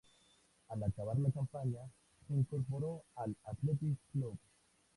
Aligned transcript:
Al 0.69 0.81
acabar 0.81 1.19
la 1.19 1.29
campaña, 1.29 1.81
se 2.27 2.33
incorporó 2.33 3.03
al 3.17 3.35
Athletic 3.45 3.99
Club. 4.11 4.35